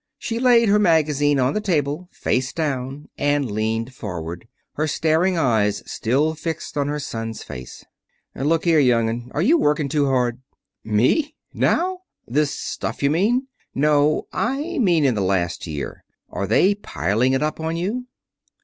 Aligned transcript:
She 0.17 0.39
laid 0.39 0.67
her 0.67 0.79
magazine 0.79 1.39
on 1.39 1.53
the 1.53 1.61
table, 1.61 2.09
face 2.11 2.51
down, 2.53 3.07
and 3.19 3.51
leaned 3.51 3.93
forward, 3.93 4.47
her 4.73 4.87
staring 4.87 5.37
eyes 5.37 5.83
still 5.85 6.33
fixed 6.33 6.75
on 6.75 6.87
her 6.87 6.97
son's 6.97 7.43
face. 7.43 7.85
"Look 8.33 8.65
here, 8.65 8.79
young 8.79 9.07
'un. 9.09 9.29
Are 9.35 9.43
you 9.43 9.59
working 9.59 9.89
too 9.89 10.07
hard?" 10.07 10.41
"Me? 10.83 11.35
Now? 11.53 11.99
This 12.25 12.49
stuff 12.49 13.03
you 13.03 13.11
mean?" 13.11 13.45
"No; 13.75 14.25
I 14.33 14.79
mean 14.79 15.05
in 15.05 15.13
the 15.13 15.21
last 15.21 15.67
year. 15.67 16.03
Are 16.31 16.47
they 16.47 16.73
piling 16.73 17.33
it 17.33 17.43
up 17.43 17.59
on 17.59 17.77
you?" 17.77 18.07